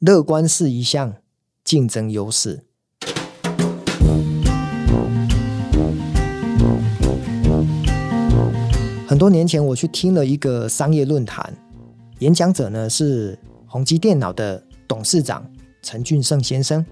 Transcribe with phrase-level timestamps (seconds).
[0.00, 1.16] 乐观是一项
[1.62, 2.64] 竞争优势。
[9.06, 11.54] 很多年前，我去听了一个商业论坛，
[12.20, 15.44] 演讲者呢是宏基电脑的董事长
[15.82, 16.82] 陈俊盛先生。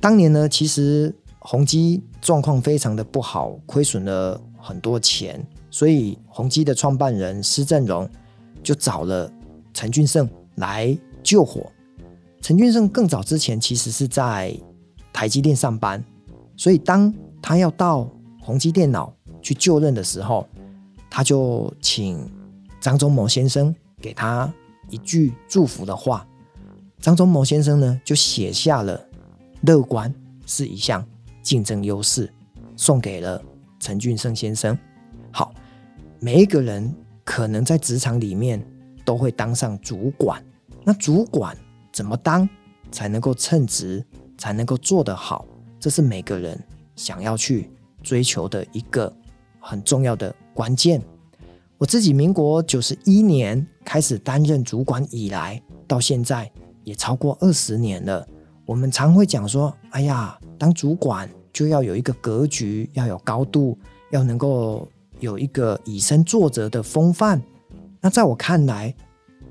[0.00, 5.40] 当年呢，其实宏基状况非常的不好，亏损了很多钱，
[5.70, 8.10] 所以宏基的创办人施振荣
[8.64, 9.30] 就找了
[9.72, 11.70] 陈俊盛来救火。
[12.40, 14.56] 陈俊盛更早之前其实是在
[15.12, 16.02] 台积电上班，
[16.56, 18.08] 所以当他要到
[18.40, 20.46] 宏基电脑去就任的时候，
[21.10, 22.30] 他就请
[22.80, 24.52] 张忠谋先生给他
[24.88, 26.26] 一句祝福的话。
[27.00, 29.04] 张忠谋先生呢，就写下了
[29.62, 30.12] “乐观
[30.46, 31.04] 是一项
[31.42, 32.32] 竞争优势”，
[32.76, 33.42] 送给了
[33.80, 34.76] 陈俊盛先生。
[35.32, 35.52] 好，
[36.20, 38.64] 每一个人可能在职场里面
[39.04, 40.42] 都会当上主管，
[40.84, 41.56] 那主管。
[41.96, 42.46] 怎么当
[42.92, 44.04] 才能够称职，
[44.36, 45.46] 才能够做得好？
[45.80, 46.62] 这是每个人
[46.94, 47.70] 想要去
[48.02, 49.10] 追求的一个
[49.58, 51.00] 很重要的关键。
[51.78, 56.52] 我自己民国九十一年开始担任主管以来，到现在
[56.84, 58.28] 也超过二十年了。
[58.66, 63.78] 我们常会讲说：“哎呀，当主管就要有一个格局，要有高度，
[64.10, 64.86] 要能够
[65.18, 67.40] 有一个以身作则的风范。”
[68.02, 68.94] 那在我看来，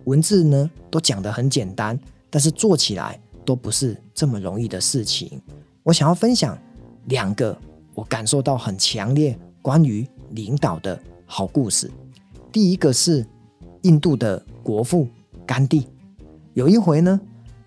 [0.03, 1.99] 文字呢都讲得很简单。
[2.35, 5.41] 但是做起来都不是这么容易的事情。
[5.83, 6.57] 我想要分享
[7.05, 7.57] 两个
[7.93, 11.89] 我感受到很强烈关于领导的好故事。
[12.51, 13.25] 第一个是
[13.83, 15.07] 印度的国父
[15.45, 15.87] 甘地。
[16.55, 17.17] 有一回呢，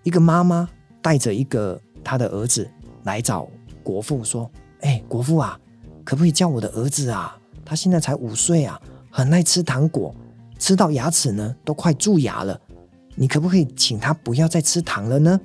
[0.03, 0.69] 一个妈妈
[1.01, 2.69] 带着一个她的儿子
[3.05, 3.49] 来找
[3.81, 4.47] 国父说
[4.81, 5.59] ：“哎，国父啊，
[6.05, 7.35] 可不可以叫我的儿子啊？
[7.65, 10.13] 他现在才五岁啊，很爱吃糖果，
[10.59, 12.61] 吃到牙齿呢都快蛀牙了。”
[13.19, 15.37] 你可不可以请他不要再吃糖了呢？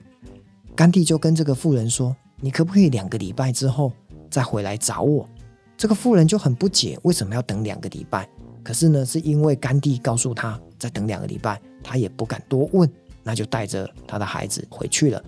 [0.77, 3.93] 甘地就跟这个妇人说：“你可不可以两个礼拜之后
[4.31, 5.29] 再回来找我？”
[5.77, 8.29] 这个妇人就很不解，为什么要等两个礼拜？
[8.63, 12.89] 可是呢，是因为甘地告诉他再等两个礼拜，他也不敢多问，
[13.25, 15.21] 那就带着他的孩子回去了。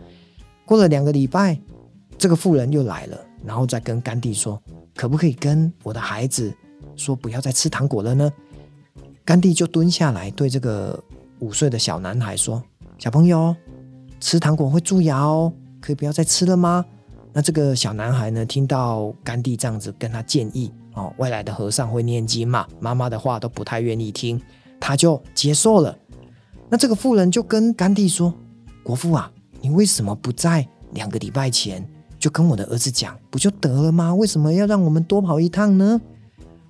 [0.65, 1.59] 过了两个礼拜，
[2.17, 4.63] 这个妇人又来了，然后再跟甘地说
[4.95, 6.55] ：“可不可以跟我的孩子
[6.95, 8.33] 说不要再吃糖果了呢？”
[9.27, 11.03] 甘地就蹲下来对这个。
[11.41, 12.63] 五岁的小男孩说
[12.99, 13.55] ：“小朋友，
[14.21, 16.85] 吃糖果会蛀牙哦，可以不要再吃了吗？”
[17.33, 24.41] 那这个小男孩呢，听到甘地这样子跟他建议，哦，外来的和尚会念经嘛，妈妈的话都不太愿意听，
[24.81, 25.95] 他就接受了。
[26.71, 28.33] 那这个妇人就跟甘地说
[28.83, 29.31] ：“国父啊，
[29.61, 31.87] 你为什么不在两个礼拜前
[32.19, 34.15] 就跟我的儿子讲，不就得了吗？
[34.15, 36.01] 为什么要让我们多跑一趟呢？”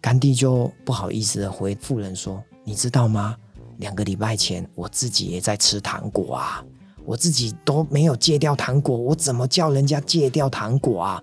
[0.03, 3.37] 甘地就不好意思的回妇人说：“你知道吗？”
[3.79, 6.65] 两个礼拜前，我自己也在吃糖果啊，
[7.05, 11.23] 我自己都没有戒掉糖果，我怎么叫人家戒掉糖果啊？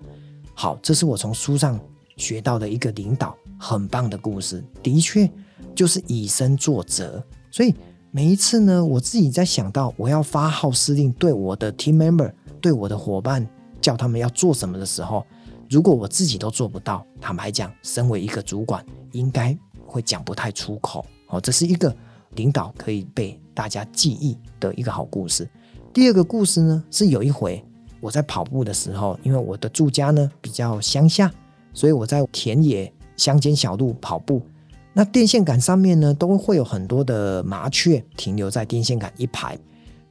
[0.53, 1.80] 好，这是我从书上
[2.16, 5.30] 学到的一个领导很棒的故事，的确
[5.75, 7.24] 就是以身作则。
[7.50, 7.74] 所以
[8.12, 12.31] 每一次呢，我自己在想到我要发号施令，对我的 team member，
[12.62, 13.47] 对我的伙伴，
[13.81, 15.25] 叫他们要做什么的时候，
[15.69, 21.03] 如果我自己都做不到，坦白讲，身为一个主管，应该会讲不太出口。
[21.30, 21.96] 哦，这是一个。
[22.35, 25.47] 领导可以被大家记忆的一个好故事。
[25.94, 27.63] 第二个故事呢，是有一回
[28.01, 31.31] 我在跑步的时候，因为我的住家呢比较乡下，
[31.73, 34.41] 所以我在田野乡间小路跑步。
[34.94, 39.57] 那电线杆上面呢，都会有很多的麻雀停留在电线杆一排。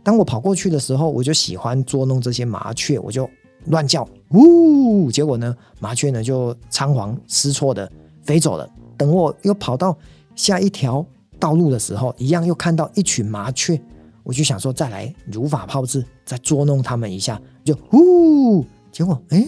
[0.03, 3.29] 当我跑过去的时候，我就喜欢捉弄这些麻雀，我就
[3.67, 5.11] 乱叫，呜！
[5.11, 7.91] 结果呢，麻雀呢就仓皇失措的
[8.23, 8.69] 飞走了。
[8.97, 9.97] 等我又跑到
[10.35, 11.05] 下一条。
[11.43, 13.83] 道路的时候，一样又看到一群麻雀，
[14.23, 19.45] 我就想说再来如法炮制，再捉弄他们一下，就呼，结果哎，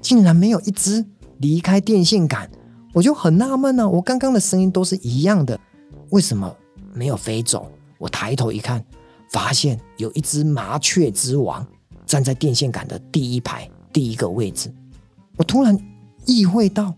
[0.00, 1.04] 竟然没有一只
[1.40, 2.50] 离开电线杆，
[2.94, 3.86] 我就很纳闷呢。
[3.86, 5.60] 我刚刚的声音都是一样的，
[6.08, 6.50] 为什么
[6.94, 7.70] 没有飞走？
[7.98, 8.82] 我抬头一看，
[9.30, 11.66] 发现有一只麻雀之王
[12.06, 14.72] 站在电线杆的第一排第一个位置，
[15.36, 15.78] 我突然
[16.24, 16.94] 意会到，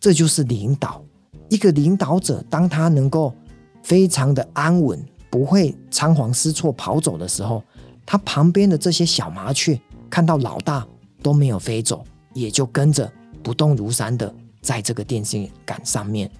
[0.00, 1.04] 这就是领导，
[1.50, 3.34] 一个领导者，当他能够。
[3.82, 7.62] 非常的安稳，不会仓皇失措跑走的时候，
[8.04, 10.86] 他旁边的这些小麻雀看到老大
[11.22, 12.04] 都没有飞走，
[12.34, 13.10] 也就跟着
[13.42, 16.30] 不动如山的在这个电线杆上面。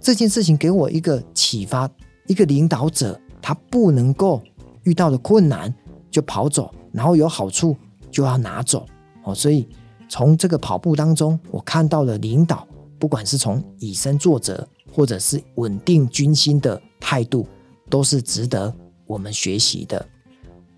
[0.00, 1.88] 这件事情给我一个启发：
[2.26, 4.42] 一个领导者他不能够
[4.84, 5.72] 遇到的困难
[6.10, 7.76] 就跑走，然后有好处
[8.10, 8.86] 就要拿走
[9.22, 9.34] 哦。
[9.34, 9.68] 所以
[10.08, 12.66] 从这个跑步当中，我看到了领导，
[12.98, 14.66] 不管是从以身作则。
[14.92, 17.46] 或者是稳定军心的态度，
[17.88, 18.74] 都是值得
[19.06, 20.04] 我们学习的。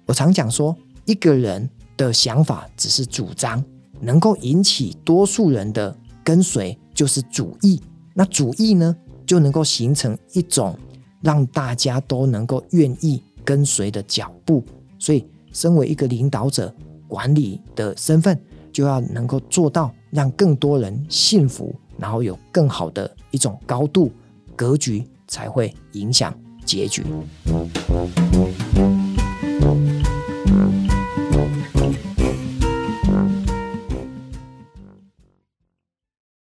[0.06, 3.64] 我常讲说，一个人的想法只是主张，
[4.00, 7.81] 能够引起多数人的跟随就是主义。
[8.14, 8.94] 那主义呢，
[9.26, 10.79] 就能够形成一种
[11.23, 14.62] 让大家都能够愿意跟随的脚步。
[14.99, 16.75] 所以，身为一个领导者、
[17.08, 18.38] 管理的身份，
[18.73, 24.11] 就要能够做到让更多人信服，然后有更好的一种高度
[24.57, 27.05] 格局，才会影响结局。